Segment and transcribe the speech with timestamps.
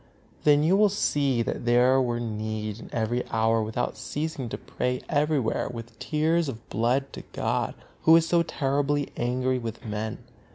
[0.45, 5.69] Then you will see that there were need every hour without ceasing to pray everywhere
[5.69, 7.75] with tears of blood to God,
[8.05, 10.17] Who is so terribly angry with men.